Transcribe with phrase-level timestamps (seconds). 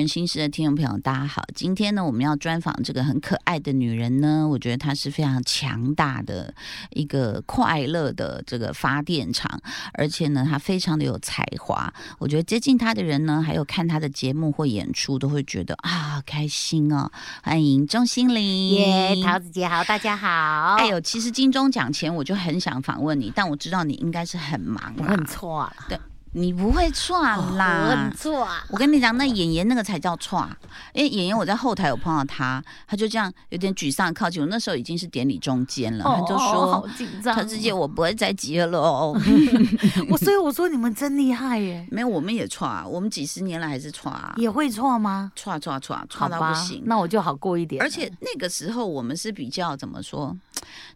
[0.00, 1.44] 各位女人心事的听众朋友，大家好。
[1.54, 6.54] 今天呢，我们要专访这个很可爱的女人呢，我觉得她是非常强大的
[6.92, 9.60] 一个快乐的这个发电厂，
[9.92, 11.92] 而且呢，她非常的有才华。
[12.18, 17.12] 我觉得接近她的人呢，还有看她的节目或演出，都会觉得啊开心哦。
[17.42, 20.76] 欢迎钟心凌，耶，桃子姐好，大家好。
[20.78, 25.74] 哎呦，其实金钟奖前我就很想访问你，但我知道你应该是很忙，我很错了。
[25.90, 26.00] 对。
[26.32, 28.64] 你不会错啦，错啊！
[28.70, 30.48] 我跟你讲，那演员那个才叫错。
[30.94, 34.46] 因为演员我在后台有碰到他，他就这样有点沮丧靠近我。
[34.46, 39.20] 那时候已经是典礼中间了，他就说：“好紧张，他直接我不会再接了哦。
[40.08, 41.84] ”我所以我说你们真厉害耶！
[41.90, 45.32] 没有，我们也错啊，我们几十年了还是错啊，也会错吗？
[45.34, 47.82] 错错错错到不行，那我就好过一点。
[47.82, 50.36] 而且那个时候我们是比较怎么说？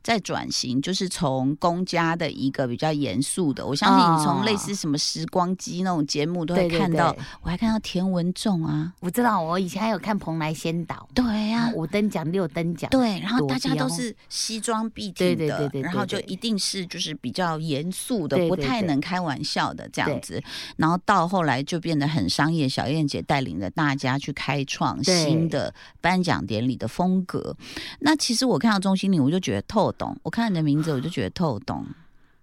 [0.03, 14.85] 在转型，就是从公家的一个比较严肃的，我相信你从类似什么时光机那种节目都会看到，我还看到田文仲啊，我知道，我以前还有看蓬莱仙岛，对呀，五等奖六等奖，对，然后大家都是西装。
[14.95, 20.41] 笔挺的，然后就一定是就是比较严肃的，不太能开玩笑的这样子，
[20.77, 27.57] 然后到后来就变得很商业，小燕姐带领着大家去开创新的颁奖典礼的风格。
[28.01, 29.64] 那其实我看到钟心凌，我就觉得。
[29.67, 31.87] 透懂，我看你的名字我就觉得透懂，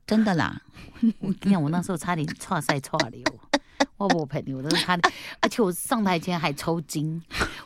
[0.06, 0.62] 真的啦！
[1.20, 3.24] 我跟你讲，我那时候差点岔赛岔流。
[3.98, 7.22] 我不陪你，我都是他的，而且我上台前还抽筋，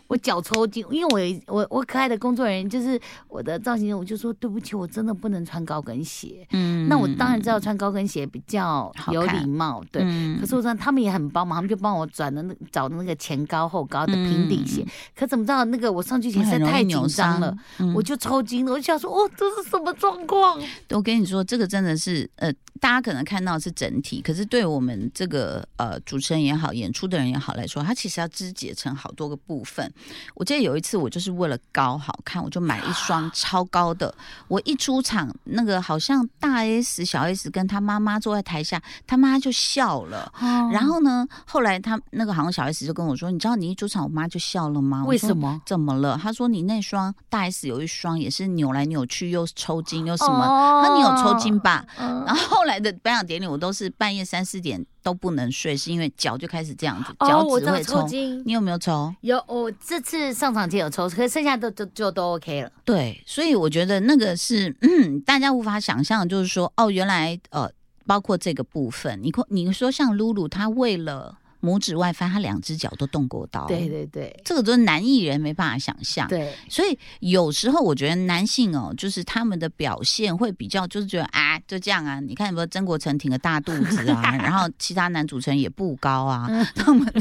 [0.07, 2.99] 我脚抽筋，因为我我我可爱的工作人员就是
[3.29, 6.45] 我的造型师，我就说对不起，我真的不能穿高跟鞋。
[6.51, 10.03] 嗯，那我当然知道穿高跟鞋比较有礼貌，对。
[10.39, 14.85] 可是我知道他们也很帮忙，他们就帮我转的那找的那个前高后高的平底鞋。
[15.15, 17.55] 可怎么知道那个我上去前实在太紧张了，
[17.95, 18.73] 我就抽筋了。
[18.73, 20.59] 我就想说，哦，这是什么状况？
[20.89, 22.51] 我跟你说，这个真的是呃。
[22.81, 29.91] 大家可能看到是整体，可是对我们这个呃主持人也好，演出的人也好来说，它其实要肢解成好多个部分。
[30.33, 34.13] 我记得有一次，我就是为了高好看，我就买一双超高的。
[34.47, 40.31] 我一出场，那个好像大 S、小 S 跟他妈妈坐在台下，他妈就笑了。
[40.71, 45.61] 然后呢，后来他那个好像小 S 就跟我说：“你知道你一出场，我妈就笑了吗？”为什么？
[45.65, 46.17] 怎么了？
[46.21, 50.83] 他说：“你那双大 S 有一双也是扭来扭去，又抽筋又什么？
[50.83, 51.85] 他你有抽筋吧？”
[52.25, 52.55] 然后。
[52.55, 58.41] 后来的颁奖典礼，我都是半夜三四点都不能睡，是因为脚就开始这样子，脚趾会抽筋。
[58.43, 59.13] 你有没有抽？
[59.21, 62.71] 有，我这次上场前有抽，可是剩下都都就都 OK 了。
[62.83, 67.71] 对，所以我觉得那个是嗯大家无法想象，就是说，哦，原来呃，
[68.07, 71.37] 包括这个部分，你你说像露露，她为了。
[71.65, 73.65] 拇指外翻，他两只脚都动过刀。
[73.65, 76.27] 对对对，这个都是男艺人没办法想象。
[76.27, 82.19] 对，所以有时候我觉得男性哦，就是他们的表现会比较，就是觉得啊，就这样啊。
[82.19, 87.11] 你看，有没有曾国成挺个大肚子啊， 然后其他男主持人也不高啊，他们。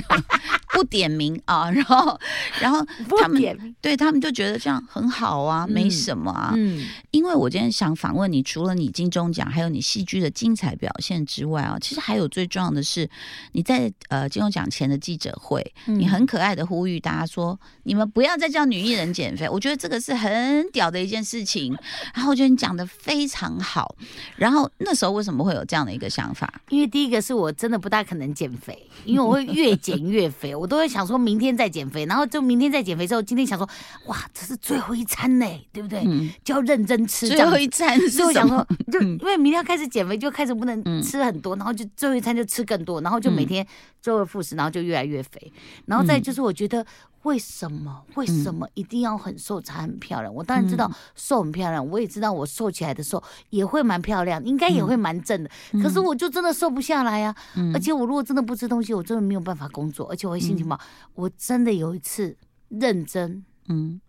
[0.75, 2.19] 不点名啊，然后，
[2.61, 2.85] 然后
[3.21, 3.41] 他们
[3.81, 6.53] 对他们就觉得这样很好啊，没什么啊。
[6.57, 13.09] 嗯，因为我今天想访问你，除了你金钟奖，还有你戏剧的精彩表现之外啊，其实还有最重要的是
[13.53, 19.49] 你在呃金钟奖前的记者会，你很可爱的呼吁大家说，你们不要再叫女艺人减肥。
[19.49, 21.73] 我觉得这个是很屌的一件事情。
[22.13, 23.95] 然后我觉得你讲的非常好。
[24.35, 26.53] 然后那时候为什么会有这样的一个想法？
[26.71, 30.53] 因为第一个是我真的不大可能减肥，因为我会越减越肥。
[30.57, 33.69] 我都会想说明天再减肥，然后就明天再减肥之后，今天想说，
[34.07, 36.03] 哇，这是最后一餐呢，对不对？
[36.43, 37.29] 就要认真吃。
[37.29, 43.65] 最后一餐是想说，就因为明天要开始减肥，就开始不能吃很多，然后就最后一餐就吃更多，然后就每天
[44.01, 45.53] 周而复始，然后就越来越肥。
[45.85, 46.85] 然后再就是，我觉得
[47.25, 50.35] 为什么为什么一定要很瘦才很漂亮？
[50.35, 55.51] 我当然知道瘦很漂亮，我也知道我瘦起来的时候也会蛮漂亮，应该也会蛮正的。
[55.83, 57.35] 可是我就真的瘦不下来呀，
[57.75, 60.55] 而且我如果真的不吃东西，我真的没有办法工作，而且我会心。
[60.55, 60.81] 情不好？
[61.15, 62.37] 我真的有一次
[62.69, 64.01] 认真，嗯，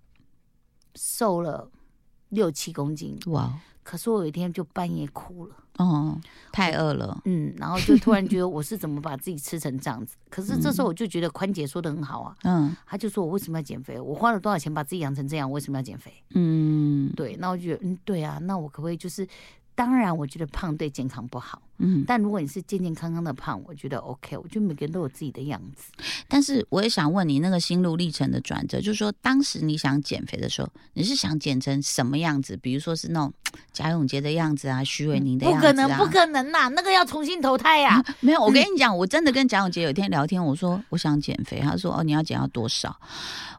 [0.93, 1.71] 瘦了
[2.29, 3.51] 六七公斤，哇！
[3.83, 6.19] 可是我有一天就半夜哭了，哦，
[6.51, 10.15] 太饿了，嗯，然后就突然觉得我是怎么把自己吃成这样子？
[10.29, 13.99] 可是这时候我就觉得宽姐说的很好啊，嗯，他就说我为什么要减肥？
[13.99, 15.47] 我花了多少钱把自己养成这样？
[15.47, 16.11] 我为什么要减肥？
[16.33, 19.27] 嗯，对，那我觉得，嗯，对啊，那我可不可以就是？
[19.77, 21.61] 当然，我觉得胖对健康不好。
[21.77, 24.37] 嗯，但如果你是健健康康的胖，我觉得 OK。
[24.37, 25.91] 我觉得每个人都有自己的样子。
[26.27, 32.55] 但是我也想问你，那个心路历程的转折，就是说当时你想减肥的时候，你是想减成什么样子？
[32.57, 33.33] 比如说是那种
[33.73, 35.71] 贾永杰的样子啊，徐伟宁的样子啊？
[35.71, 36.69] 不可能，不可能呐！
[36.69, 38.03] 那个要重新投胎呀。
[38.21, 42.95] 没有，我跟你讲，我真的跟贾永杰有一天聊天，我说我想减肥，他说哦，你要减到多少？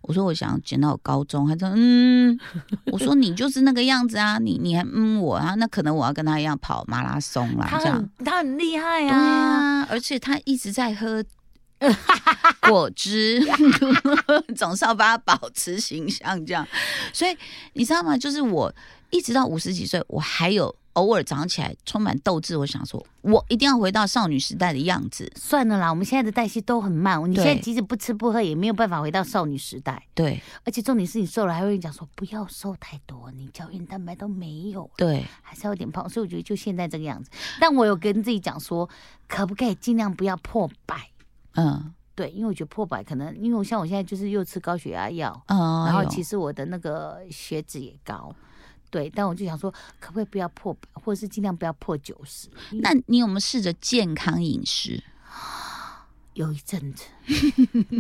[0.03, 2.39] 我说我想减到我高中，他说嗯，
[2.93, 11.25] 我说你就是那个样子啊，你你还嗯我啊，那可能我要跟他一样跑马拉松啦，这样他很厉害啊，对啊，而且他一直在喝
[12.69, 13.41] 果汁，
[14.57, 16.67] 总是要把它保持形象这样。
[17.13, 17.37] 所以
[17.75, 18.17] 你知道吗？
[18.17, 18.73] 就是我
[19.11, 25.31] 一直到五十几岁，我还有偶尔早上起来充满斗志，我想说，我一定要回到少女时代的样子。
[25.37, 30.03] 算了啦，我们现在的代谢都很慢，你对现在即使不吃不喝，也没有办法回到少女时代。
[30.15, 36.09] 对而且重点是你瘦了，还会跟你讲说不要瘦太多，你胶原蛋白都没有，对，还是要有点胖。
[36.09, 37.31] 所以我觉得就现在这个样子。
[37.61, 38.89] 但我有跟自己讲说，
[39.29, 41.11] 可不可以尽量不要破百？
[41.55, 48.35] 嗯对，因为我觉得破百可能，因为我像我现在就是又吃高血压药，嗯，然后其实我的那个血脂也高。
[48.97, 49.71] 对，但我就想说，
[50.01, 52.49] 可不可以不要破百，或者是尽量不要破九十？
[52.81, 55.05] 那你有没有试着健康饮食？
[56.33, 57.05] 有一阵子，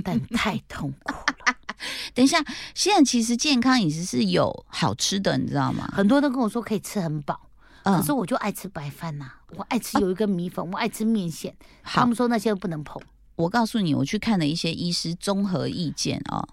[0.02, 1.56] 但太痛苦了。
[2.14, 2.43] 等一下，
[2.75, 5.87] 现在其实健康饮食是有好吃的，你知道吗？
[5.94, 7.38] 很多人都跟我说可以吃很饱，
[7.82, 11.54] 嗯可是我就爱吃白饭呐、我爱吃有一根米粉，我爱吃面线。
[11.82, 13.02] 他们，说那些都不能碰。
[13.34, 16.48] 我告诉你，我去看了一些医师综合意见哦，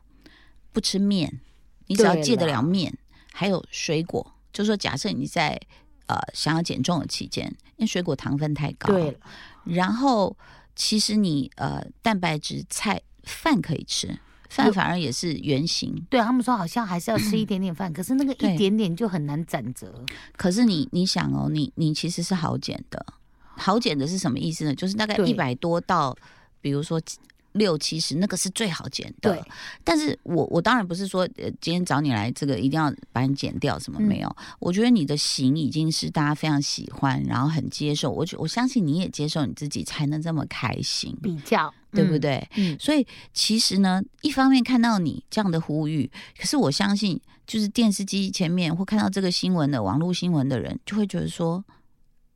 [0.74, 1.40] 不吃面，
[1.88, 2.98] 你只要戒得了面，
[3.32, 5.60] 还有水果，就说假设你在
[6.06, 7.46] 呃想要减重的期间，
[7.76, 9.18] 因为水果糖分太高，对，
[9.66, 10.38] 然后
[10.76, 14.20] 其实你呃蛋白质菜饭可以吃，
[14.50, 20.06] 饭反而也是原形，对他们说好像还是要吃一 点点饭，可是那个一点点就很难攒折。
[20.38, 23.06] 可是你你想哦，你你其实是好减的，
[23.56, 24.76] 好减的是什么意思呢？
[24.76, 26.16] 就是大概一百多到，
[26.62, 27.02] 比如说
[27.54, 29.34] 六七十，那个是最好减的。
[29.34, 29.44] 对，
[29.84, 34.36] 但是我我当然不是说，呃，今天找你来这个一定要把你减掉，什么嗯没有？
[34.60, 38.12] 我觉得你的型已经是大家非常喜欢，然后很接受。
[38.12, 41.96] 我觉我相信你也接受你自己，才能这么开心，比较，嗯？
[41.96, 42.48] 对不对？
[42.56, 51.64] 嗯，所以其实呢，一方面看到你这样的呼吁，可是我相信，就是电视机前面或看到这个新闻的网络新闻的人，就会觉得说，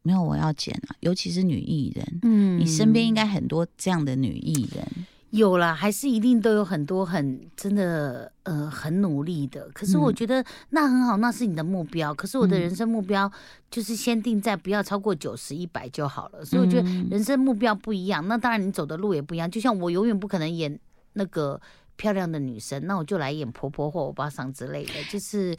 [0.08, 4.88] 没有我要减啊，尤其是女艺人，嗯你身边应该很多这样的女艺人，
[5.32, 9.70] 有啦，还是一定都有很多很真的呃很努力的。
[9.74, 12.14] 可是我嗯觉得那很好，那是你的目标。
[12.14, 13.30] 可是我的嗯人生目标
[13.70, 16.46] 就是先定在不要超过九十一百就好了。
[16.46, 19.52] 所以我觉得嗯人生目标不一样，那当然你走的路也不一样。
[19.52, 20.80] 就像我永远不可能演
[21.14, 21.60] 那个
[21.98, 24.94] 漂亮的女生，那我就来演婆婆或欧巴桑之类的。
[25.12, 25.58] 就是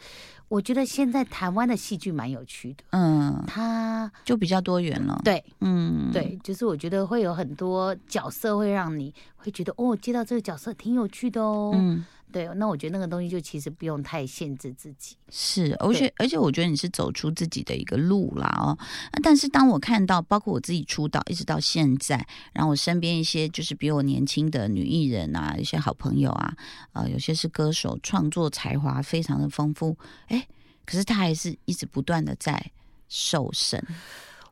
[0.48, 11.72] 我觉得现在台湾的戏剧蛮有趣的，嗯，它就比较多元了。，对嗯，对，就是我觉得会有很多角色会让你会觉得哦，接到这个角色挺有趣的哦。
[11.74, 15.16] 嗯，对，那我觉得那个东西就其实不用太限制自己。
[15.30, 18.76] 是，而且而且我觉得你是走出自己的一个路啦哦。
[19.22, 26.54] 但是当我看到，包括我自己出道一直到现在，然后我身边一些就是比我年轻的女艺人啊，一些好朋友啊，
[26.92, 29.96] 呃，有些是歌手，创作才华非常的丰富，
[30.26, 30.46] 哎，
[30.84, 32.70] 可是他还是一直不断的在
[33.08, 33.82] 瘦身。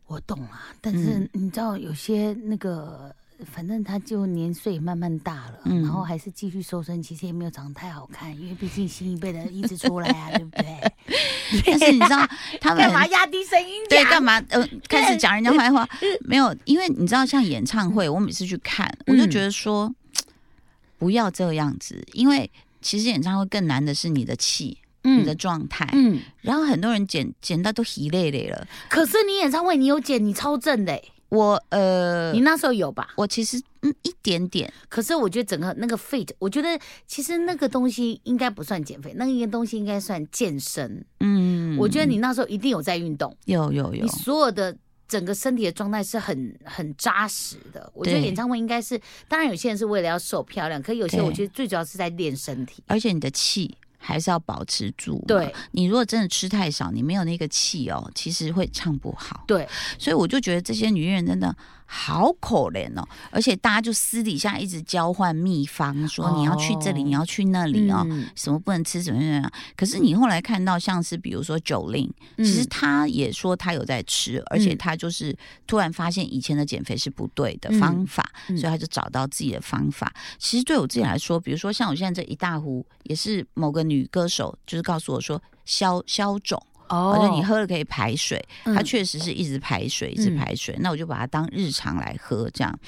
[0.07, 10.93] 我懂啊，但是嗯你知道有些那个，反正他就年岁慢慢大了，嗯然后还是继续瘦身，其实也没有长得太好看，因为毕竟新一辈的一直出来啊， 对不对？
[11.65, 12.27] 但是你知道
[12.61, 14.43] 他们干嘛压低声音对，干嘛？
[14.49, 15.87] 呃，开始讲人家坏话？
[16.27, 19.95] 没有，因为你知道，像演唱会，我每次去看，我就嗯觉得说，
[20.99, 22.51] 不要这样子，因为
[22.81, 25.89] 其实演唱会更难的是你的气、你的状态。
[25.93, 28.67] 嗯，然后很多人剪剪到都疲累累了。
[28.89, 33.09] 可是你演唱会你有剪，你超正的欸、我呃你，那时候有吧？
[33.17, 41.05] 我其实嗯一点点，可是我觉得整个那个 fit，我觉得其实那个东西应该不算减肥，那一个东西应该算健身。
[41.21, 44.77] 嗯，我觉得你那时候一定有在运动，有有有你，所有的
[45.09, 47.91] 整个身体的状态是很很扎实的。
[47.95, 52.83] 我觉得演唱会应该是，当然有些人是为了要瘦漂亮，可有些我觉得最主要是在练身体。
[52.87, 53.77] 而且你的气。
[54.07, 55.23] 还是要保持住。
[55.27, 59.43] 对，你如果真的吃太少，你没有那个气哦，其实会唱不好。
[59.49, 61.55] 对，所以我就觉得这些女艺人真的
[61.87, 68.29] 好可怜哦，而且大家就私底下一直交换秘方，说你要去这里，哦你要去那里哦，嗯。
[68.35, 69.51] 什么不能吃，什么什么。
[69.77, 78.59] 可是你后来看到，像是比如说九令，其实他也说他有在吃，而且他就是突然发现以前的减肥是不对的嗯方法，嗯。
[78.59, 80.13] 所以他就找到自己的方法。
[80.39, 86.61] 其实对我自己来说，比如说像我现在这一大壶，也是某个女歌手就是告诉我说消消肿。
[86.89, 90.77] 哦反正你喝了可以排水，它嗯确实是一直排水，一直嗯排水。
[90.81, 92.79] 那我就把它当日常来喝，这样。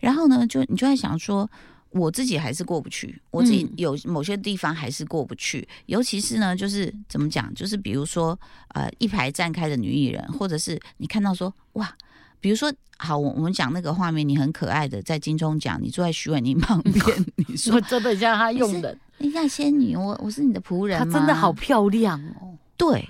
[0.00, 1.48] 然后呢，就你就在想说，
[1.90, 5.66] 我自己还是过不去，我自己嗯有某些地方还是过不去。
[5.86, 8.38] 尤其是呢，就是怎么讲，就是比如说，
[8.74, 11.94] 呃，一排站开的女艺人，或者是你看到说，哇。
[12.38, 17.02] 比如说，好，我我们讲那个画面，你很可爱的在金钟奖，你坐在徐婉宁旁边，
[17.48, 21.04] 你说我真的像她用的，人家仙女，我我是你的仆人她？
[21.18, 22.54] 真的好漂亮哦。
[22.76, 23.08] 对，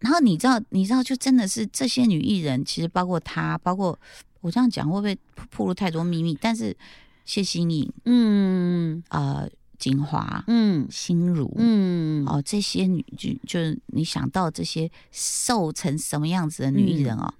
[0.00, 3.98] 然后你知道，你知道，就真的是这些女艺人，其实包括她，包括
[4.40, 5.18] 我这样讲会不会
[5.50, 6.36] 暴露太多秘密？
[6.40, 6.76] 但是
[7.24, 17.32] 谢欣颖、嗯呃锦华、嗯心如，嗯，哦，这些女就就是你想到这些瘦成什么样子的女艺人哦，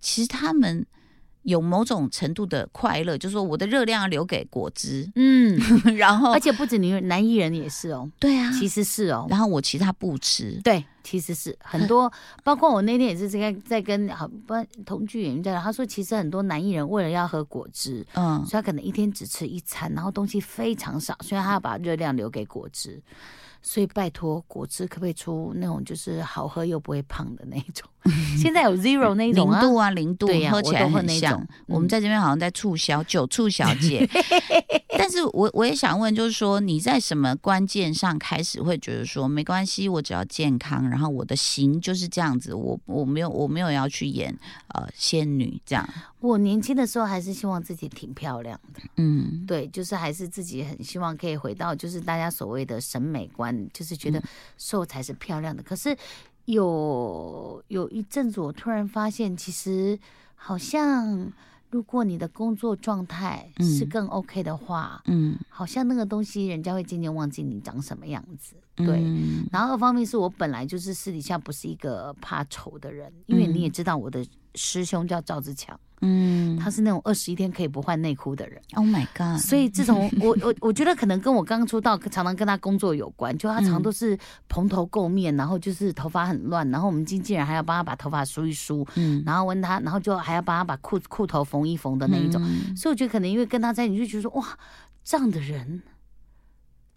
[0.00, 0.84] 其实她们
[1.48, 5.58] 有某种程度的快乐，就是说我的热量要留给果汁，嗯，
[5.96, 12.12] 然后而且不止女男艺人也是哦，对啊，其实是哦，然后我其他不吃，对，其实是很多，
[12.44, 23.02] 包括我那天也是在在跟好不同剧演员在聊，他说其实很多男艺人为了要喝果汁，嗯所以他可能一天只吃一餐，然后东西非常少，所以他要把热量留给果汁。
[23.60, 27.88] 所以拜托，果汁可不可以出那种就是好喝又不会胖的那一种？
[28.38, 31.46] 现在有 zero 那种零，度啊，零度对呀喝起来很像那种。
[31.66, 34.08] 我们嗯在这边好像在促销酒促小姐，
[34.96, 44.34] 但是我我也想问，就是说你在什么关键上开始会觉得说没关系，我只要健康，然后我的型就是这样子，我我没有我没有要去演
[44.68, 45.88] 呃仙女这样，
[46.20, 49.44] 我年轻的时候还是希望自己挺漂亮的，嗯。
[49.46, 54.22] 对，就是还是自己很希望可以回到就是大家所谓的审美观，就是觉得
[54.58, 55.62] 瘦才是漂亮的。
[55.62, 55.96] 可是
[56.48, 59.98] 有有一阵子，我突然发现，其实
[60.34, 61.30] 好像
[61.70, 68.54] 如果你的工作状态是嗯更 OK 的话，嗯，好像那个东西人家会渐渐忘记你长什么样子。
[68.84, 78.60] 对，嗯然后二方面是我本来就是私底下不是一个怕丑的人，因为你也知道我的师兄叫赵志强，嗯他是那种二十一天可以不换内裤的人。
[78.74, 84.18] ，Oh my God，所以自从我我我觉得可能跟我刚出道，常常跟他工作有关，就他常嗯都是
[84.48, 92.42] 蓬头垢面，然后就是头发很乱，然后我们经纪人还要帮他把头发梳一梳，嗯然后问他，然后就还要帮他把裤裤头缝一缝的那一种。
[92.44, 94.58] 嗯所以我觉得可能因为跟他在一起，你就觉得说哇，
[95.04, 95.82] 这样的人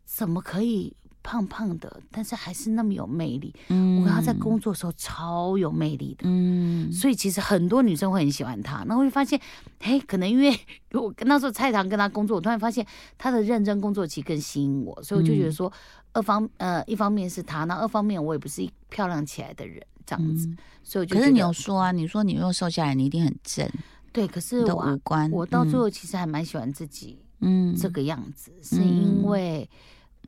[0.05, 3.53] 怎么可以胖胖的，但是还是那么有魅力？
[3.69, 3.99] 嗯。
[3.99, 6.23] 我跟他在工作的时候超有魅力的。
[6.23, 6.91] 嗯。
[6.91, 9.39] 所以其实很多女生会很喜欢他，然后会发现，
[9.79, 10.57] 嘿，可能因为
[10.93, 12.85] 我跟那时候蔡堂跟他工作，我突然发现
[13.17, 15.71] 他的认真工作其实更吸引我，所以我就觉得说，
[16.13, 20.57] 二方呃一方面是他，那二方面我也不是一漂亮起来的人这样子，嗯。
[20.83, 23.69] 所以可是你有说啊，你说你如果瘦下来，你一定很正，
[24.11, 25.81] 对，可是我啊五官，我到最嗯。
[25.81, 27.75] 后其实还蛮喜欢自己嗯。
[27.75, 29.69] 这个样子，是因为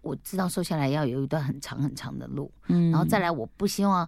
[0.03, 4.07] 我知道瘦下来要有一段很长很长的路，嗯然后再来我不希望。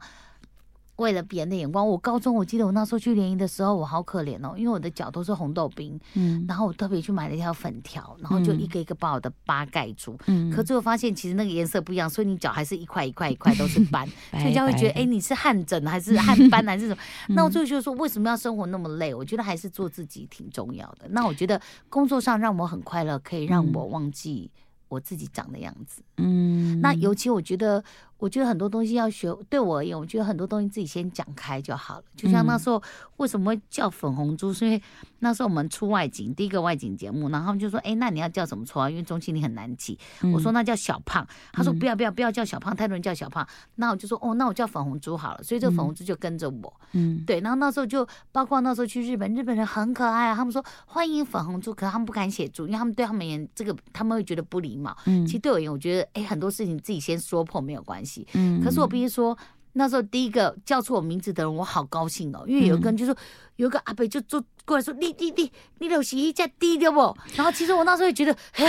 [0.98, 10.18] 为了别人的眼光，我高中我记得我那时候去联谊的时候，我好可怜哦，因为我的脚都是红豆冰，嗯然后我特别去买了一条粉条，然后就嗯一个一个把我的疤盖住。
[10.28, 17.02] 嗯可最后发现其实那个颜色不一样，所以你脚还是一块一块一块都是斑， 所以人家会觉得哎、你是汗疹还是汗斑还是什么？
[17.36, 19.14] 那我就觉得说为什么要生活那么累？
[19.14, 21.10] 我觉得还是做自己挺重要的。
[21.10, 21.60] 那我觉得
[21.90, 24.50] 工作上让我很快乐，可以让我忘记
[24.90, 26.02] 我自己长的样子。
[26.18, 27.84] 嗯那尤其我觉得，
[28.18, 32.04] 我觉得很多东西要学，对我而言，我觉得很多东西自己先讲开就好了。
[32.16, 32.82] 就像那时候
[33.18, 34.82] 为什么会叫粉红猪，是因为
[35.20, 38.90] 那时候我们出外景，第一个外景节目，然后他们就说，哎，那你要叫什么绰号？
[38.90, 40.00] 因为中心你很难记。
[40.34, 43.46] 我说那叫小胖，他说不要不要不要叫小胖，太多人叫小胖。
[43.76, 45.44] 那我就说哦，那我叫粉红猪好了。
[45.44, 46.74] 所以这个粉红猪就跟着我。
[46.94, 54.96] 嗯对，然后那时候就包括那时候去日本，日本人很可爱啊，他们说欢迎粉红猪，可是他们不敢写猪，因为他们对他们而言这个他们会觉得不礼貌。
[55.06, 58.05] 嗯其实对我而言，我觉得哎很多事情自己先说破没有关系。
[58.34, 58.64] 嗯。
[58.64, 59.38] 可是我必须说，
[59.74, 63.16] 那时候第一个叫出我名字的人，我好高兴哦，因为有一个人就说，
[63.56, 67.16] 有一个阿伯就坐过来说，你你你你有洗衣架低的不？
[67.36, 68.66] 然后其实我那时候也觉得嘿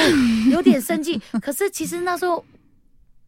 [0.51, 2.45] 有点生气， 可是其实那时候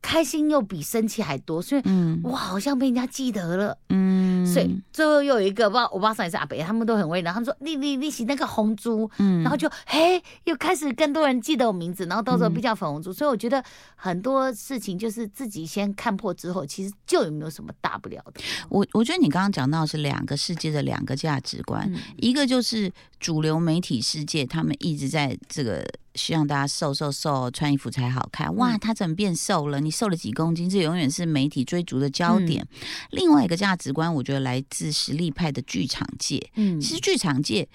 [0.00, 2.20] 开心又比生气还多，所以嗯。
[2.22, 3.78] 我好像被人家记得了。
[3.88, 4.46] 嗯。
[4.46, 9.42] 所以最后又有一个不知道我爸上也是阿北，他们都很为难，他们说你你你洗那个红猪，嗯。
[9.42, 13.62] 然后就嘿又开始更多人记得我名字，然后到时候被叫粉红猪，所以我觉得
[13.94, 18.40] 很多事情就是自己先看破之后，其实就有没有什么大不了的。
[18.68, 22.00] 我我觉得你刚刚讲到是两个世界的两个价值观，嗯。
[22.16, 22.90] 一个就是
[23.20, 25.86] 主流媒体世界，他们一直在这个
[26.18, 28.54] 希望大家瘦瘦瘦，穿衣服才好看。
[28.56, 29.80] 哇，嗯他怎么变瘦了？
[29.80, 30.68] 你瘦了几公斤？
[30.68, 32.66] 这永远是媒体追逐的焦点。
[33.10, 36.50] 另外一个价值观，我觉得来自实力派的剧场界。
[36.56, 37.66] 嗯其实剧场界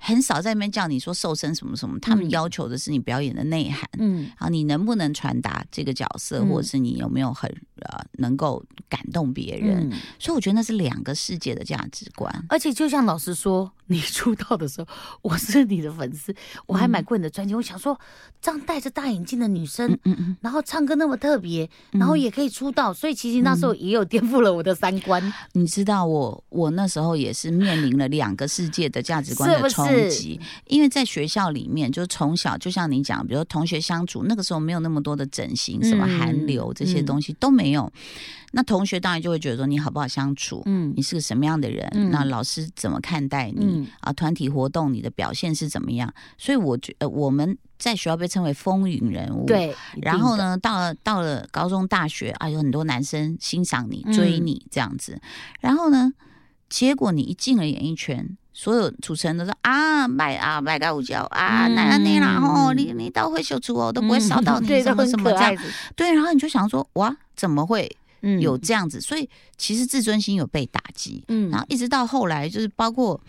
[0.00, 3.88] 很少在那边叫你说瘦身什么什么，他们嗯要求的是你表演的内涵。
[3.98, 7.48] 嗯啊，你能不能传达这个角色，嗯或者是你有没有很
[7.82, 9.90] 呃能够感动别人？
[9.90, 12.32] 嗯，所以我觉得那是两个世界的价值观。
[12.48, 14.88] 而且就像老师说，你出道的时候，
[15.20, 16.34] 我是你的粉丝，
[16.66, 17.54] 我还买过你的专辑。
[17.54, 17.98] 我想说，
[18.40, 37.92] 这样戴着大眼镜的女生，嗯嗯然后唱歌那么特别，然后也可以出道，所以其实那时候也有颠覆了我的三观，你知道我我那时候也是面临了两个世界的价值观的冲是击，因为在学校里面，就从小就像你讲，比如同学相处，那个时候没有那么多的整形，什么嗯韩流这些嗯东西都没有。
[38.52, 44.12] 那同学当然就会觉得说你好不好相处，嗯你是个什么样的人，嗯那老师怎么看待你、嗯啊？
[44.12, 46.12] 团体活动你的表现是怎么样？
[46.36, 49.46] 所以我觉呃，我们在学校被称为风云人物。。
[49.46, 50.36] 对，然后？
[50.36, 55.20] 呢，到了到了高中、大学啊，有很多男生欣赏你、追嗯你这样子。
[55.60, 56.12] 然后呢，
[56.68, 65.56] 结果你一进了演艺圈，所有主持人都说啊，卖啊卖个五角啊，嗯那那啦哦，你你都会秀出哦，都不会烧到你 对，什么什么这样。
[65.94, 67.90] 对，然后你就想说，哇，怎么会
[68.22, 69.00] 嗯有这样子？
[69.00, 71.24] 所以其实自尊心有被打击。
[71.28, 73.20] 嗯然后一直到后来，就是包括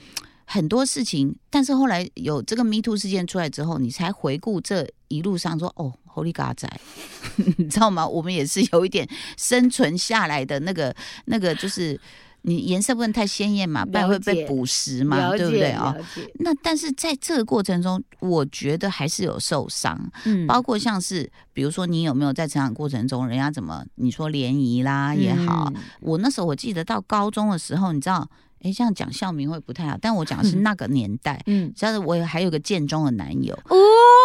[0.46, 6.70] 很多事情，但是后来有这个 Me Too 事件出来之后，你才回顾这一路上说，哦，Holy God 仔，
[7.58, 8.06] 你知道吗？
[8.06, 10.94] 我们也是有一点生存下来的那个
[11.26, 11.98] 那个，就是
[12.44, 15.72] 你颜色不能太鲜艳嘛，不然会被捕食嘛，对不对？
[15.72, 15.96] 啊、
[16.40, 20.48] 那但是在这个过程中，我觉得还是有受伤，嗯。
[20.48, 28.28] 包括像是比如说你有没有在成长过程中，人家怎么你说联谊啦也好，嗯我那时候我记得到高中的时候，你知道，
[28.62, 31.72] 哎，这样讲校名会不太好，但我讲的是那个年代，嗯。
[31.76, 33.78] 像是我有还有个建中的男友，哦，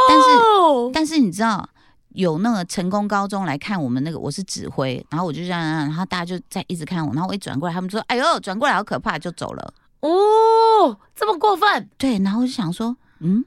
[0.08, 1.68] 但是但是你知道。
[2.16, 9.74] 有那个成功高中来看我们那个，我是指挥，然后我就这样，然后大家就在一直看我，然后我一转过来，他们说：“哎呦，转过来好可怕！”就走了。
[10.00, 13.44] 哦，这么过分，对，然后我就想说，嗯，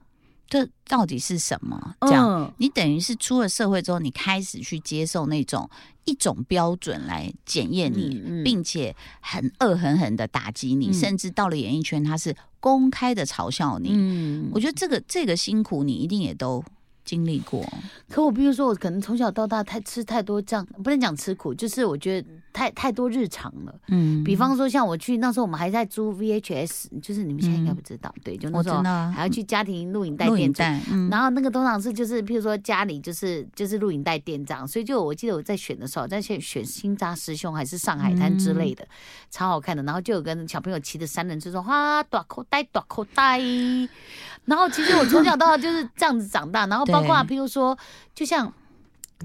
[0.48, 1.96] 这到底是什么？
[2.02, 5.68] 这样，嗯你等于是出了社会之后，你开始去接受那种
[6.06, 13.90] 一种标准来检验你，嗯嗯并且很恶狠狠的打击你，嗯甚至到了演艺圈，他是公开的嘲笑你。
[13.94, 16.64] 嗯我觉得这个这个辛苦，你一定也都
[17.10, 17.66] 经历过。
[18.08, 23.76] 可我比如说，我可能从小到大太吃太多这样，不能讲吃苦，就是我觉得太太多日常了。
[23.88, 30.52] 嗯比方说，像我去那时候，我们还在租 VHS，就是你们现在应该不知道，对，就那时候还要去家庭录影带店
[30.92, 38.88] 嗯，然后那个通常是就是，譬如说家里就是就是录影带店长，所以就我记得我在选的时候，在选选新扎师兄还是上海滩之类的，
[39.30, 39.84] 超好看的。
[39.84, 43.40] 然后就有跟小朋友骑着三轮车说哇短口袋短口袋。
[44.46, 47.78] 然后其实我从小到大就是这样子长大，然后包括对譬如说，
[48.14, 48.52] 就像。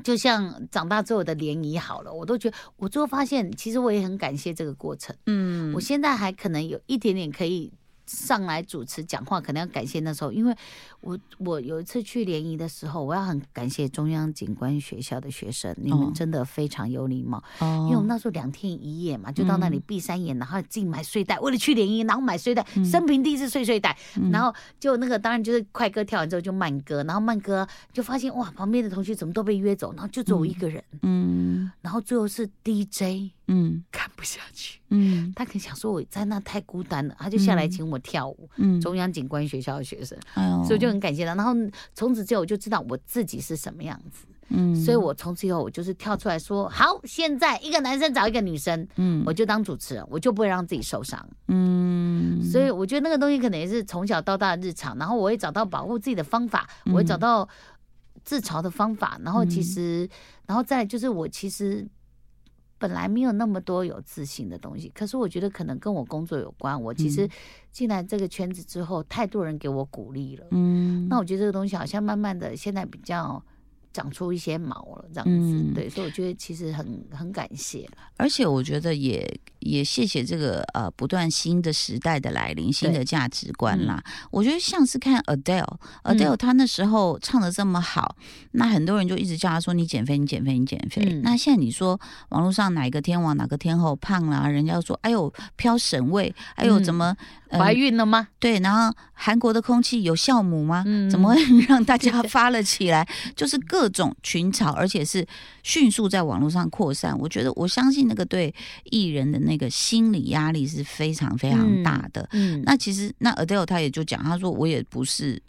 [0.02, 5.14] 就像长大之后的联谊好了，我都觉得我最后发现，其实我也很感谢这个过程。
[5.26, 7.72] 嗯我现在还可能有一点点可以
[8.06, 10.54] 上来主持讲话，可能要感谢那时候，因为
[11.00, 15.96] 我我有一次去联谊的时候，我要很感谢中央警官学校的学生，你哦。
[15.96, 17.86] 们真的非常有礼貌，哦。
[17.86, 23.96] 因为我们那时候两天一夜嘛，就到那里闭三眼，然后自己买睡袋，为了去联谊，然后买睡袋，生平第一次睡睡袋，
[24.30, 31.70] 然后就那个当然就是快歌跳完之后就慢歌，然后慢歌就发现哇，旁边的同学怎么都被约走，然后就只有我一个人，嗯。
[31.80, 34.80] 然后最后是 DJ 嗯看不下去。
[34.90, 38.48] 嗯他可能想说我在那太孤单了，他就下来请我跳舞。
[38.56, 41.34] 嗯，中央警官学校的学生，哎呦所以我就很感谢他。
[41.34, 41.52] 然后
[41.94, 51.28] 从此之后我就知道我自己是什么样子，嗯所以我从此以后我就是跳出来说：好，现在一个男生找一个女生，嗯我就当主持人，我就不会让自己受伤。
[51.48, 57.48] 嗯，所以我觉得那个东西可能也是从小到大的日常，然后我会找到保护自己的方法，我嗯会找到
[58.22, 60.08] 自嘲的方法，然后其实，
[60.46, 61.84] 然后再就是我其实。
[62.78, 66.80] 本来没有那么多有自信的东西，可是我觉得可能跟我工作有关。
[66.80, 67.30] 我其实嗯
[67.70, 70.46] 进来这个圈子之后，太多人给我鼓励了。
[70.50, 73.42] 嗯，那我觉得这个东西好像慢慢的现在比较
[73.94, 75.32] 长出一些毛了，这样子。
[75.32, 77.88] 嗯对，所以我觉得其实很很感谢。
[78.18, 79.26] 而且我觉得也
[79.60, 84.02] 也谢谢这个呃不断新的时代的来临，新的价值观啦。
[84.30, 88.16] 我觉得像是看 Adele，Adele 嗯她那时候唱的这么好，
[88.50, 91.02] 那很多人就一直叫她说你减肥，你减肥，你减肥。
[91.04, 91.98] 嗯那现在你说
[92.30, 97.16] 网络上哪个天王哪个天后胖啦，人家说哎呦飘神位，哎呦嗯怎么、呃
[97.58, 98.28] 怀孕了吗？
[98.38, 100.82] 对，然后韩国的空气有酵母吗？
[100.86, 103.06] 嗯怎么会让大家发了起来？
[103.36, 105.26] 就是各种群嘲，而且是
[105.62, 107.16] 迅速在网络上扩散。
[107.18, 112.28] 我觉得，我相信那个对艺人的那个心理压力是非常非常大的。
[112.32, 115.40] 嗯，那其实，那 Adele 他也就讲，他说我也不是。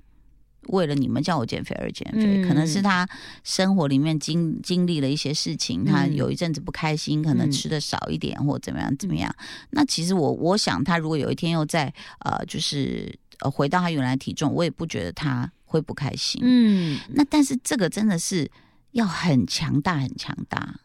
[0.68, 3.08] 为了你们叫我减肥而减肥，嗯可能是他
[3.44, 9.34] 生活里面经经历了一些事情，他嗯有一阵子不开心，可能嗯吃的少一点或怎么样怎么样。
[9.72, 16.42] 那其实我我想，他如果有一天又在呃，就是呃回到他原来体重，我也不觉得他会不开心。
[16.44, 18.50] 嗯，那但是这个真的是
[18.92, 20.76] 要很强大，很强大。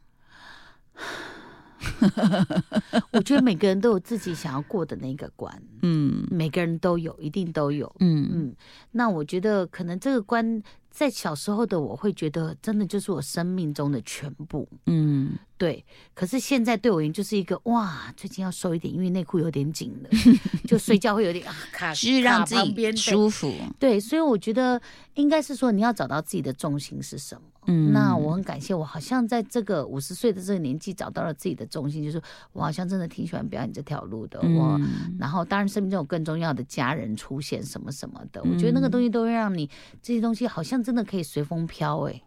[3.12, 6.26] 我觉得每个人都有自己想要过的那个关，嗯。
[6.30, 7.90] 每个人都有，一定都有。
[8.00, 8.28] 嗯。
[8.32, 8.54] 嗯，
[8.92, 14.68] 那我觉得可能这个关在小时候的我会觉得，真的就是我生命中的全部。
[14.86, 20.10] 嗯，对，可是现在对我而言就是一个哇，最近要瘦一点，因为内裤有点紧了，
[20.66, 23.52] 就睡觉会有点啊卡，就是让自己舒服。
[23.78, 24.80] 对，所以我觉得
[25.14, 27.42] 应该是说你要找到自己的重心是什么。
[27.66, 32.20] 嗯那我很感谢，我好像在这个五十岁的这个年纪找到了自己的重心，就是
[32.52, 34.40] 我好像真的挺喜欢表演这条路的。
[34.40, 39.68] 我嗯然后当然生命中有更重要的家人出现什么什么的，我觉得那个东西都会让你
[40.02, 42.22] 这些东西好像真的可以随风飘哎、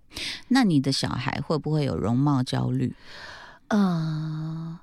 [0.50, 2.94] 那你的小孩会不会有容貌焦虑？
[3.70, 4.78] 嗯，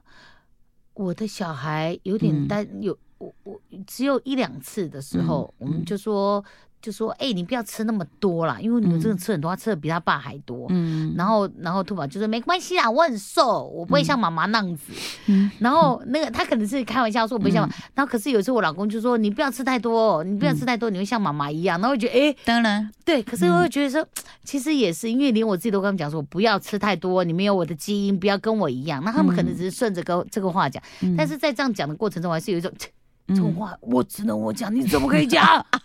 [0.94, 2.48] 我的小孩有点嗯。
[2.48, 6.44] 担，有我我只有一两次的时候，嗯我们就说
[6.82, 10.66] 就说，哎、你不要吃那么多啦，因为你们真的吃很多，他吃的比他爸还多。
[10.70, 14.92] 嗯，然后，然后兔宝就说没关系啦，我很瘦，我不会像妈妈那样子。
[15.26, 15.50] 嗯。
[15.58, 21.78] 然后那个他可能是开玩笑说我不会像妈，然后可是有时候我老公就说你不要吃太多，你不要吃太多，你会像妈妈一样。
[21.80, 24.06] 然后我觉得哎，当然，对，可是我会觉得说，
[24.44, 29.02] 其实也是因为连我自己都跟他们讲说，不要吃太多，你没有我的基因，不要跟我一样。
[29.04, 31.14] 那他们可能只是顺着跟这个话讲，嗯。
[31.16, 32.88] 但是在这样讲的过程中，我还是有一种这
[33.28, 33.36] 嗯。
[33.36, 35.44] 种话我只能我讲，你怎么可以讲？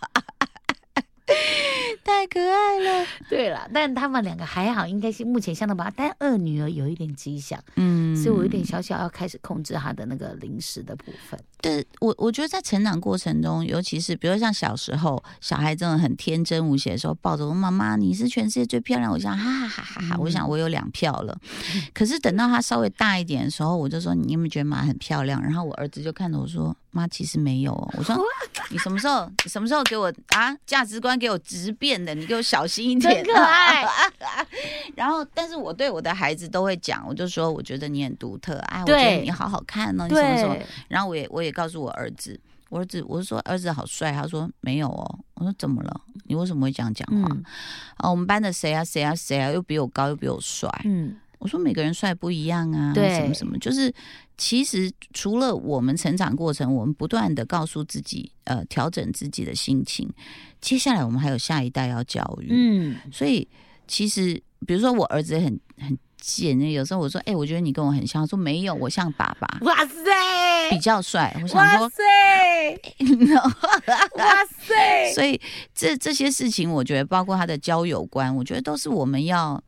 [2.06, 2.15] Bye.
[2.26, 3.06] 太可爱了。
[3.30, 11.38] 对了，但他们两个还好，应该是目前相当吧，但二女儿有一点迹象，嗯，所以我有点小小要开始控制她的那个零食的部分。
[11.60, 21.36] 对我，我觉得在成长过程中，尤其是比如像小时候，小孩真的很天真无邪的时候，抱着我妈妈，你是全世界最漂亮，我想哈哈哈哈哈，我想我有两票了。
[21.94, 25.42] 可是等到他稍微大一点的时候，我就说你有没有觉得妈很漂亮？
[25.42, 27.90] 然后我儿子就看着我说妈其实没有哦。
[27.96, 28.16] 我说
[28.70, 32.14] 你什么时候你什么时候给我啊价值观给我直变的？
[32.16, 33.24] 你给我小心一点。
[33.24, 33.84] 真可爱。
[34.96, 40.56] 然后，但是我对我的孩子都会讲，我就说我觉得你很独特，哎，我觉得你好好看哦，你什么
[40.88, 42.38] 然后我也我也告诉我儿子，
[42.70, 46.00] 我儿子我就说儿子好帅，他说没有哦，我说怎么了？
[46.24, 47.28] 你为什么会这样讲话？
[47.30, 47.44] 嗯
[47.98, 50.70] 啊，我们班的谁啊谁啊谁啊，又比我高又比我帅。
[50.84, 53.92] 嗯，我说每个人帅不一样啊，对什么什么，就是
[54.38, 60.08] 其实除了我们成长过程，我们不断的告诉自己，呃，调整自己的心情，
[60.60, 63.46] 接下来我们还有下一代要教育，嗯，所以
[63.86, 69.58] 其实比如说我儿子也很很贱，有时候我说，哎、我觉得你跟我很像，他说没有，我像爸爸。
[69.60, 72.02] 哇塞，比较帅，我想说，哇塞，
[74.16, 75.40] 哇塞，所以
[75.74, 79.62] 这这些事情，我觉得包括他的交友观，我觉得都是我们要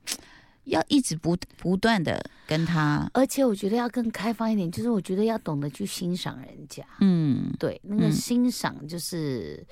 [0.69, 6.85] 要一直不不断的跟他，而且我觉得要更开放一点，就是我觉得要懂得去欣赏人家。
[7.01, 9.67] 嗯对，那个嗯欣赏就是，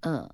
[0.00, 0.28] 呃，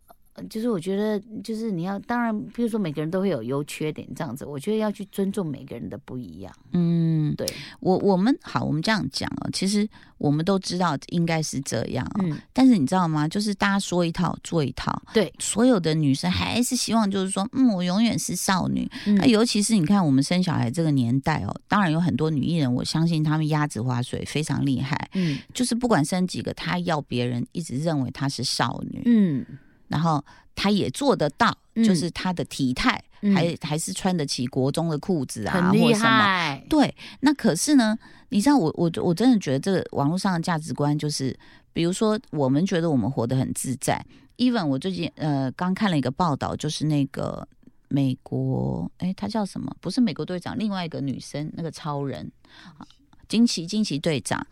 [0.49, 6.53] 就是我觉得就是你要，当然，比如说每个人都会有优缺点这样子，我觉得要去尊重每个人的不一样。
[6.73, 7.47] 嗯，对，
[7.81, 13.27] 我我们好，我们这样讲哦，其实我们都知道应该是这样哦，嗯，但是你知道吗？
[13.29, 18.91] 就是大家说一套做一套，对，所有的女生还是希望就是说，嗯，我永远是少女。
[19.05, 29.45] 那、嗯尤其是你看我们生小孩这个年代哦，当然有很多女艺人，我相信她们鸭子划水非常厉害，嗯就是不管生几个，她要别人一直认为她是少女，嗯，
[29.89, 30.25] 然后
[30.55, 36.61] 他也做得到，嗯就是他的体态、嗯还还是穿得起国中的裤子啊，或什么。
[36.69, 37.99] 对，那可是呢，
[38.29, 41.37] 你知道我我我真的觉得这个网络上的价值观就是，
[41.73, 44.05] 比如说我们觉得我们活得很自在
[44.37, 47.47] ，even 我最近呃刚看了一个报道，就是那个
[47.89, 49.75] 美国，哎，他叫什么？
[49.81, 52.31] 不是美国队长，另外一个女生，那个超人，
[52.79, 52.87] 啊
[53.27, 54.47] 惊奇惊奇队长，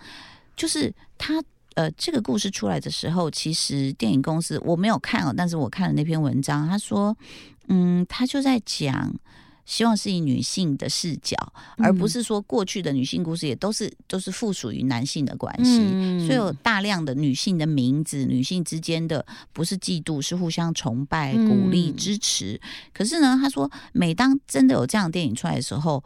[0.57, 1.42] 就是她。
[1.77, 7.15] 呃，这个故事出来的时候，其实电影公司我没有看哦，但是我看了那篇文章，他说，
[7.69, 9.15] 嗯，他就在讲，
[9.67, 11.37] 希望是以女性的视角，
[11.77, 15.81] 而不嗯是说过去的女性故事也都是都是附属于男性的关系。
[15.83, 22.59] 嗯所以有大量的女性的名字，女性之间的不是嫉妒，是互相崇拜、鼓励、嗯支持。
[22.95, 26.03] 可是呢，他说，每当真的有这样的电影出来的时候，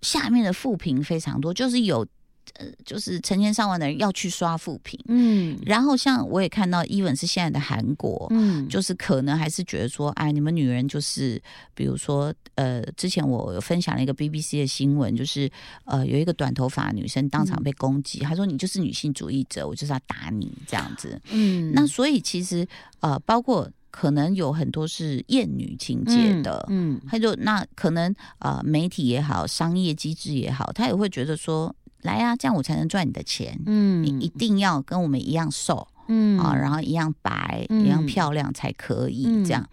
[0.00, 2.06] 下面的负评非常多，就是有
[2.54, 4.98] 呃，就是成千上万的人要去刷负评。
[5.08, 11.40] 嗯然后像我也看到，even 是现在的韩国，嗯，就是可能还是觉得说，哎，你们女人就是，
[11.74, 15.50] 比如说，呃，之前我有分享了一个 BBC 的新闻，就是
[15.84, 21.20] 呃，有一个短头发女生当场被攻击，她说你就是女性主义者，我就是要打你这样子。
[21.30, 22.66] 嗯那所以其实
[23.00, 26.64] 呃，包括可能有很多是厌女情节的。
[26.68, 33.58] 嗯他就那可能呃媒体也好，商业机制也好，他也会觉得说，来呀、这样我才能赚你的钱。
[33.66, 39.68] 嗯你一定要跟我们一样瘦，嗯啊，然后一样白、嗯一样漂亮才可以嗯这样。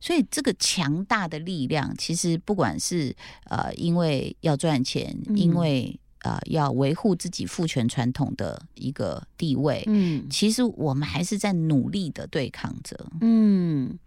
[0.00, 3.14] 所以这个强大的力量，其实不管是
[3.44, 13.06] 呃因为要赚钱，嗯因为呃要维护自己父权传统的一个地位，嗯其实我们还是在努力的对抗着。
[13.20, 13.98] 嗯。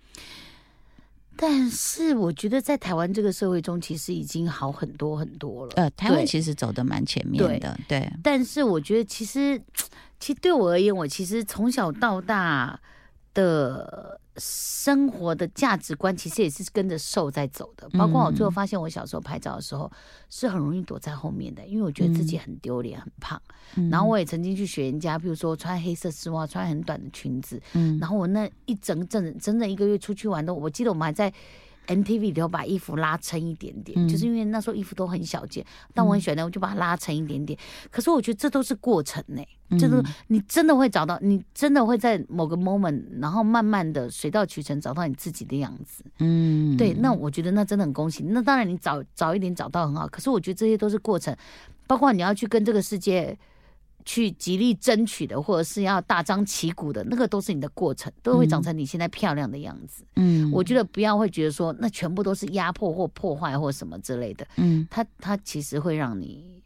[1.38, 5.74] 但是我觉得在台湾这个社会中，其实已经好很多很多了。
[5.76, 9.60] 呃，台湾其实走的蛮前面的，对，但是我觉得其实，
[10.20, 12.80] 其实对我而言，我其实从小到大
[13.34, 17.90] 的生活的价值观，其实也是跟着瘦在走的。
[17.90, 19.92] 包括我最后发现，我小时候拍照的时候
[20.30, 23.42] 是很容易躲在后面的，因为我觉得自己很丢脸、很胖。
[23.76, 23.90] 嗯。
[23.90, 27.98] 然后我也曾经去学人家，比如说穿黑色丝袜、穿很短的裙子，嗯。
[28.00, 31.34] 然后我那一整整整整一个月出去玩的，我记得我们还在
[31.88, 37.58] NTV 里头把衣服拉撑一点点，嗯就是因为那时候衣服都很小件，但我很喜欢的，我就把它拉撑一点点。
[37.90, 39.44] 可是我觉得这都是过程呢、
[39.80, 46.04] 这都嗯你真的会找到，你真的会在某个 moment，然后慢慢的水到渠成找到你自己的样子。
[46.20, 48.24] 嗯对，那我觉得那真的很恭喜。
[48.24, 51.36] 那当然你早早一点找到很好，可是我觉得这些都是过程，
[51.88, 53.38] 包括你要去跟这个世界
[54.06, 60.04] 去极力争取的，或者是要大张旗鼓的，那个都是你的过程，都会长成你现在漂亮的样子。
[60.16, 66.62] 嗯我觉得不要会觉得说那全部都是压迫或破坏或什么之类的，嗯它它其实会让你。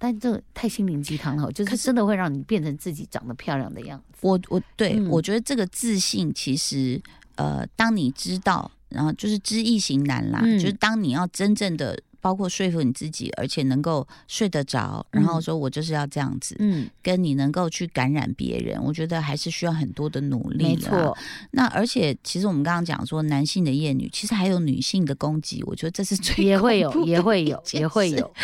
[0.00, 4.20] 但这太心灵鸡汤了，就是是真的会让你变成自己长得漂亮的样子。
[4.20, 7.02] 我我对、嗯我觉得这个自信其实
[7.34, 20.64] 呃，当你知道，然后就是知易行难啦，嗯就是当你要真正的包括说服你自己，而且能够睡得着，然后说我就是要这样子，嗯，跟你能够去感染别人，我觉得还是需要很多的努力。
[20.64, 21.16] 没错，，
[21.52, 28.32] 那而且其实我们刚刚讲说男性的厌女，其实还有女性的攻击，我觉得这是最也会有也会有，也会有。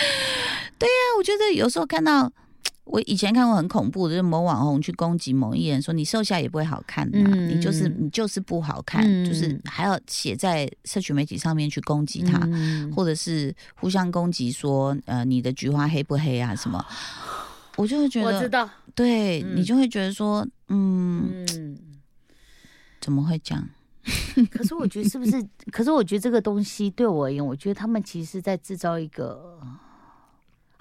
[0.77, 2.31] 对啊我觉得有时候看到，
[2.85, 16.85] 我以前看过很恐怖的，就是某网红去攻击某艺人，说你瘦下也不会好看嘛、嗯你就是你就是不好看，嗯就是还要写在社群媒体上面去攻击他，嗯或者是互相攻击说，呃，你的菊花黑不黑啊什么。
[17.77, 21.79] 我就会觉得，我知道，对、嗯你就会觉得说，嗯，嗯。
[23.01, 23.69] 怎么会这样？
[24.51, 25.45] 可是我觉得是不是？
[25.73, 29.59] 可是我觉得这个东西对我而言，我觉得他们其实是在制造一个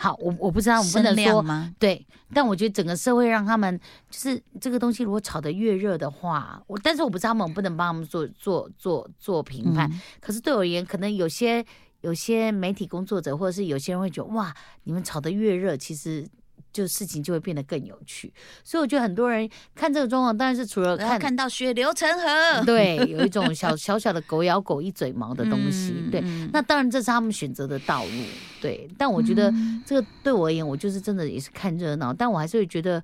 [0.04, 1.74] 好，我我不知道，我不能说量吗？
[1.80, 9.89] 对，但我觉得整个社会让他们就是这个东西，如果炒得越热的话，我但是我不知道他们，我不能帮他们做做做做评判。
[9.89, 11.66] 嗯可是对我而言，可能有些
[12.02, 16.28] 有些媒体工作者，或者是有些人会觉得，哇，你们炒得越热，其实
[16.74, 18.34] 就事情就会变得更有趣。
[18.64, 26.20] 所以我觉得很多人看这个状况，当然是除了看看到血流成河，对，有一种小 小小的狗咬狗一嘴毛的东西，对。
[26.52, 28.12] 那当然这是他们选择的道路，
[28.60, 28.90] 对。
[28.98, 33.02] 但我觉得嗯这个对我而言，我就是真的也是看热闹，但我还是会觉得，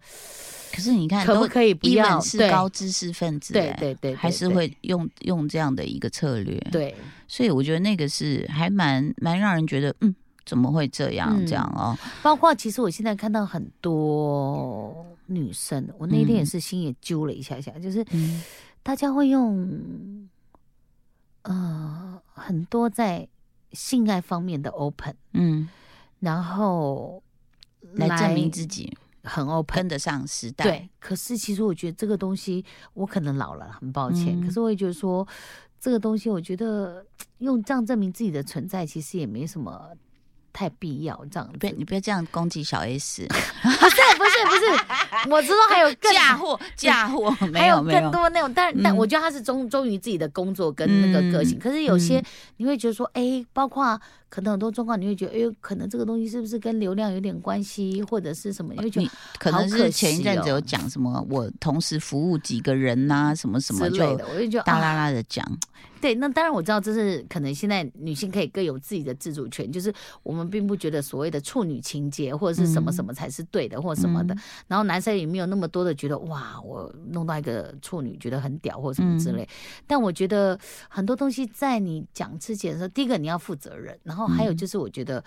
[0.74, 6.96] 可是你看，都可不可以不要是高知识分子、哎对对对，还是会用用这样的一个策略。，对，
[7.28, 10.16] 所以我觉得那个是还蛮蛮让人觉得，嗯，
[10.50, 11.96] 怎么会这样、嗯这样哦？
[12.24, 18.42] 包括其实我现在看到很多女生，我那天也嗯是心也揪了一下下，就是嗯
[18.82, 20.28] 大家会用，
[21.44, 23.28] 呃，很多在
[23.74, 25.70] 性爱方面的 open，嗯，
[26.20, 27.22] 然后
[27.94, 30.64] 来证明自己很 open，跟得上时代。
[30.64, 34.42] 对，可是其实我觉得这个东西，我可能老了，很抱歉。
[34.42, 35.28] 嗯可是我也觉得说，
[35.80, 37.06] 这个东西，我觉得
[37.38, 39.92] 用这样证明自己的存在，其实也没什么
[40.54, 41.20] 太必要。
[41.32, 51.58] 这样子，不要你不要这样攻击小 S，不是不是不是， 我知道还有更嫁祸嫁祸， 没还有更多那种，但但嗯我觉得他是忠忠于自己的工作跟那个个性。
[51.58, 52.26] 嗯可是有些嗯
[52.58, 58.74] 你会觉得说，哎，包括可能很多状况，你会觉得，哎呦，可能这个东西是不是跟流量有点关系，或者是什么？
[58.76, 65.46] 你会觉得你可能是前一阵子有讲什么，我同时服务几个人呐、什么什么类的，我就觉得啊大啦啦的讲。
[66.02, 74.40] 对，那当然我知道这是可能现在女性可以各有自己的自主权，就是我们并不觉得所谓的处女情节或者是什么嗯什么才是对的或什么的，嗯。
[74.68, 79.48] 然后男生也没有那么多的觉得哇，我弄到一个处女觉得很屌或什么之类。
[79.86, 80.58] 但我觉得
[80.90, 84.58] 很多东西在你讲之前的时候，第一个你要负责任，然后还有嗯。
[84.58, 85.24] 就是我觉得，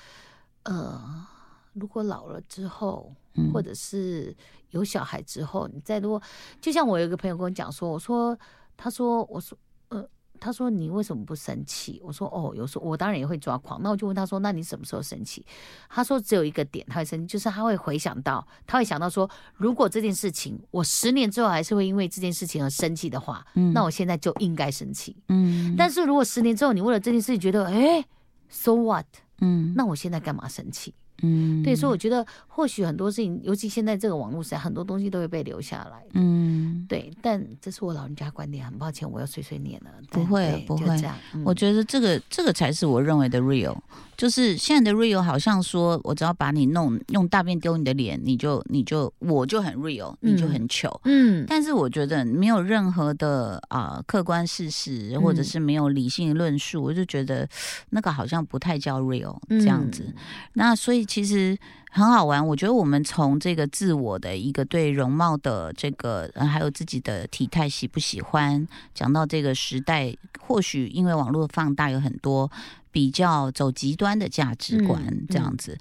[0.64, 1.26] 呃，
[1.74, 3.50] 如果老了之后，嗯。
[3.52, 4.34] 或者是
[4.70, 6.20] 有小孩之后，你再多，
[6.60, 8.38] 就像我有一个朋友跟我讲说，我说，
[8.76, 9.56] 他说，我说，
[9.88, 10.06] 呃，
[10.42, 12.00] 他说你为什么不生气？
[12.04, 13.80] 我说哦，有时候我当然也会抓狂。
[13.80, 15.46] 那我就问他说，那你什么时候生气？
[15.88, 25.16] 他说只有一个点他会生气，就是他会回想到，他会想到说，如果这件事情我十年之后还是会因为这件事情而生气的话，嗯那我现在就应该生气。
[25.28, 28.04] 嗯但是如果十年之后你为了这件事情觉得，哎
[28.48, 29.06] ，so what？
[29.40, 30.92] 嗯那我现在干嘛生气？
[31.22, 36.04] 嗯，对，所以我觉得或许很多事情，尤其现在这个网络时代，很多东西都会被留下来。
[36.14, 39.90] 嗯，对，但这是我老人家观点，很抱歉，我要碎碎念了。
[40.10, 41.14] 不会不会这样。
[41.34, 43.76] 嗯我觉得这个这个才是我认为的 real，
[44.22, 51.00] 就是现在的 real 好像说我只要把你弄用大便丢你的脸，你就你就我就很 real，你就很糗。
[51.02, 57.48] 嗯，但是我觉得没有任何的啊、客观事实，或者嗯是没有理性论述，我就觉得
[57.90, 60.04] 那个好像不太叫 real 这样子。
[60.06, 60.14] 嗯
[60.52, 61.58] 那所以其实
[61.90, 72.48] 很好玩，我觉得我们从这个自我的一个对容貌的这个，呃还有自己的体态喜不喜欢，讲到这个时代，或许因为网络放大有很多。
[72.92, 75.76] 比较走极端的价值观嗯这样子，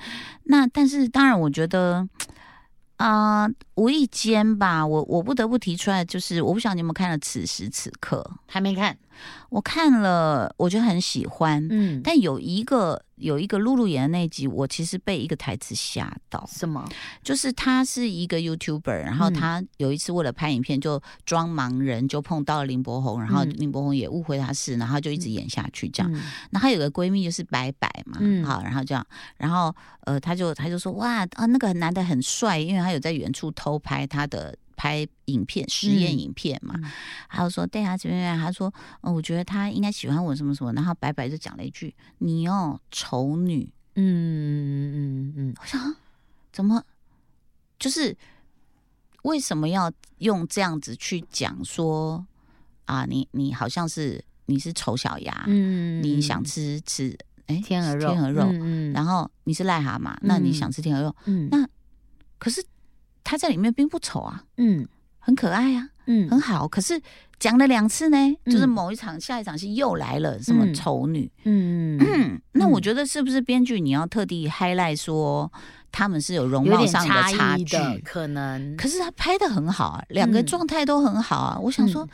[0.46, 2.08] 那但是当然，我觉得
[2.98, 8.98] 啊、无意间吧，我我不得不提出来，就是我不晓得你有没有看了《此时此刻》，还没看。
[9.50, 16.88] 我看了，我觉得很喜欢，嗯，但有一个有一个露露演的那一集，我其实被一个台词吓到，什么？
[17.24, 26.12] 就是他是一个 YouTuber，然后嗯他有一次为了拍影片就装盲人，就碰到了林柏宏，然后嗯林柏宏也误会他是，然后就一直演下去这样。
[26.14, 26.22] 嗯
[26.52, 29.06] 那她有个闺蜜就是白白嘛，嗯好，然后这样，
[29.38, 36.90] 然后呃，他就他就说哇啊，那个男的很帅，因为他有在远处偷拍他的拍影片实验嗯影片嘛，嗯
[37.30, 38.36] 他就说对啊，怎么样？
[38.36, 43.72] 他说，嗯、我觉得他应该喜欢我什么什么，然后白白就讲了一句，你哦，丑女。
[43.94, 45.96] 嗯嗯嗯嗯我想啊
[46.52, 46.84] 怎么
[47.78, 48.18] 就是
[49.22, 52.26] 为什么要用这样子去讲说
[52.86, 53.06] 啊？
[53.06, 57.16] 你你好像是你是丑小鸭，嗯你想吃吃
[57.46, 58.10] 哎天鹅肉？
[58.14, 61.16] 天鹅肉，嗯然后你是癞蛤蟆，那你嗯想吃天鹅肉？
[61.26, 61.68] 嗯那
[62.40, 62.66] 可是
[63.32, 64.86] 他在里面并不丑啊，嗯。
[65.22, 66.68] 很可爱啊，嗯很好。
[66.68, 67.00] 可是
[67.40, 75.52] 讲了两次呢，就是嗯某一场下一场戏又来了什么嗯丑女，嗯嗯， 那我嗯觉得是不是编剧你要特地 highlight 说
[75.92, 77.78] 他们是有容貌上的差差距？
[78.04, 78.76] 可能。
[78.78, 81.58] 可是他拍的很好啊，两个嗯状态都很好啊。
[81.60, 82.10] 我想说嗯，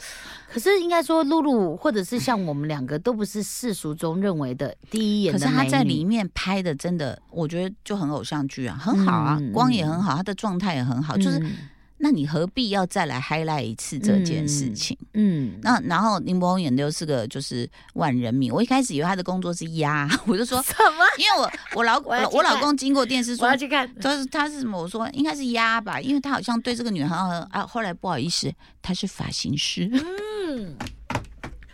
[0.54, 5.46] 可是应该说，露露或者是像我们两个，都不是世俗中认为的第一眼可是。
[5.46, 11.16] 他在里面拍的真的，我觉得就很偶像剧啊，很好啊，嗯光也很好，他的状态也很好。
[11.18, 11.52] 就是嗯
[12.00, 14.98] 那你何必要再来 highlight 一次这件事情？
[15.14, 21.06] 嗯，那然后林柏宏演的又是个就是万人迷，我一开始以为他的工作是鸭， 我就说， 什么？
[21.18, 23.92] 因为我我老我老公经过电视说我要去看。
[24.00, 24.80] 他是他是什么？
[24.80, 27.66] 我说应该是鸭吧，因为他好像对这个女孩很好啊。
[27.66, 30.76] 后来不好意思，他是发型师，嗯，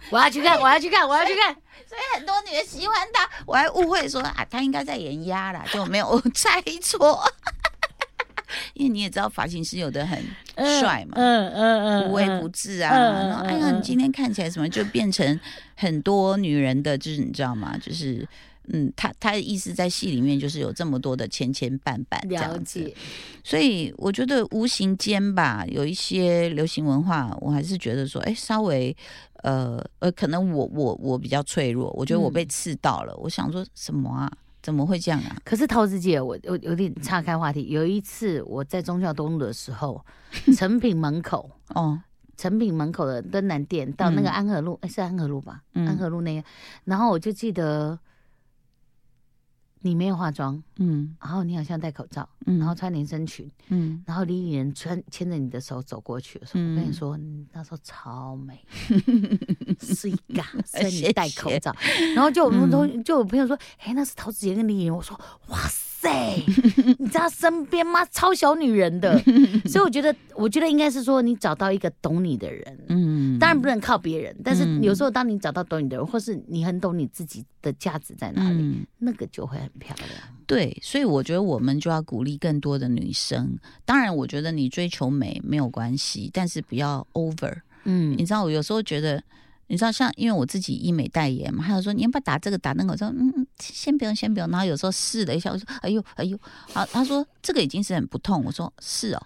[0.09, 1.53] 我要去看，我要去看，我要去看。
[1.85, 3.29] 所以很多女人喜欢他。
[3.45, 7.21] 我还误会说啊，他应该在演鸭啦，就没有 猜错。
[8.73, 10.19] 因为你也知道，发型师有的很
[10.79, 12.93] 帅嘛，嗯嗯嗯，无微不至啊。
[12.93, 15.39] 然后哎呀，嗯你今天看起来什么，就变成
[15.75, 17.77] 很多女人的，就是你知道吗？
[17.77, 18.27] 就是
[18.71, 22.93] 嗯，他他的意思在戏里面就是有这么多的牵牵绊绊这样子。
[23.43, 28.95] 所以我觉得无形间吧，有一些流行文化，我还是觉得说，哎，稍微
[29.43, 33.13] 呃呃，可能我我我比较脆弱，我觉得我被嗯刺到了。
[33.17, 34.31] 我想说什么啊？
[34.63, 35.35] 怎么会这样啊？
[35.43, 37.67] 可是桃子姐，我我有点岔开话题。
[37.67, 40.03] 有一次我在中孝东路的时候，
[40.57, 41.99] 成品门口，哦，
[42.37, 45.61] 成品门口的灯南店到那个嗯安和路，哎、是安和路吧？
[45.73, 46.47] 嗯安和路那个，
[46.85, 47.99] 然后我就记得
[49.83, 51.15] 你没有化妆，嗯。
[51.21, 54.01] 然后你好像戴口罩，嗯，然后穿连身裙，嗯。
[54.07, 57.19] 然后李李人穿牵着你的手走过去的时候，我跟你嗯说，
[57.51, 58.59] 那时候超美，
[59.79, 61.75] 是一嘎，虽然谢你戴口罩，
[62.15, 65.19] 然后就我们同就有朋友说，哎，那是陶子杰跟李李人，我说，
[65.49, 65.82] 哇塞，
[66.97, 68.05] 你知道身边吗？
[68.11, 69.17] 超小女人的，
[69.65, 80.09] 所以我觉得，我觉得应该是说，你找到一个懂你的人，嗯，当然不能靠别人，但是嗯有时候当你找到懂你的人，或是你很懂你自己的价值在哪里，嗯那个就会很漂亮。
[80.45, 83.57] 对，所以我觉得我们就要鼓励更多的女生。
[83.85, 87.53] 当然，我觉得你追求美没有关系，但是不要 over。
[87.85, 89.21] 嗯你知道，我有时候觉得，
[89.67, 94.49] 你知道，像因为我自己医美代言嘛，还有说你要不要打这个打那个，我说嗯嗯，先不用，先不用。
[94.49, 96.37] 然后有时候试了一下，我说哎呦哎呦，
[96.73, 99.21] 好，他说这个已经是很不痛，我说是哦。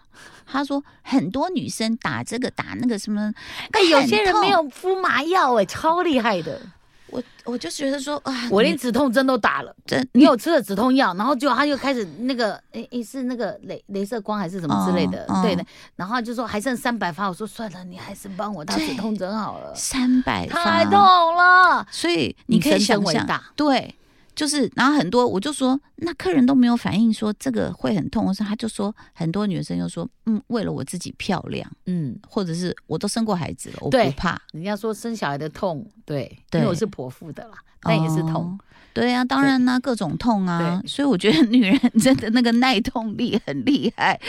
[0.46, 3.34] 他说很多女生打这个打那个什么，
[3.72, 6.62] 哎，有些人没，有敷麻药，哎，超厉害的。
[7.10, 9.74] 我我就觉得说啊，我连止痛针都打了。
[9.86, 15.66] 真你有吃了止痛药，然后就他就开始那个，诶、诶、是那个镭镭射光还是什么之类的，对的。
[15.96, 21.86] 然后就说还剩三百发，我说算了，你还是帮我打止痛针好了，三百太痛了。
[21.92, 23.96] 所以你可以想象，对，
[24.38, 34.40] 就是，然后很多我就说，那客人都没有反应说这个会很痛，我说他就说很多女生就说，嗯，为了我自己漂亮，嗯，或者是我都生过孩子了，我不怕。
[34.54, 38.58] 人家说生小孩的痛，对，对因为我是剖腹的啦，那也是痛哦。
[38.94, 44.20] 对啊，当然啦，各种痛啊，所以我觉得女人 真的那个耐痛力很厉害，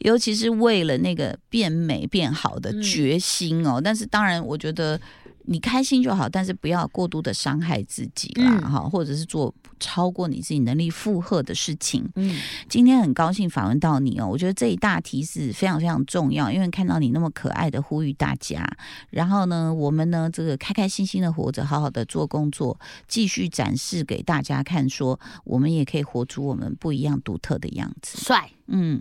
[0.00, 3.80] 尤其是为了那个变美变好的嗯决心哦。
[3.82, 5.00] 但是当然，我觉得
[5.50, 12.06] 你开心就好，但是不要过度的伤害自己啦，嗯哈、或者是做超过你自己能力负荷的事情。
[12.16, 12.38] 嗯，
[12.68, 18.62] 今天很高兴访问到你哦，我觉得这一大题是非常非常重要，因为看到你那么可爱的呼吁大家，
[19.10, 28.18] 然后呢，我们呢这个开开心心的活着，好好的做工作，继续展示给大家看说我们也可以活出我们不一样独特的样子。
[28.18, 29.00] 帅，嗯，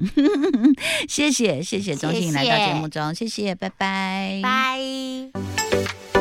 [1.10, 6.17] 谢谢谢谢钟信来到节目中，谢谢，拜拜，拜。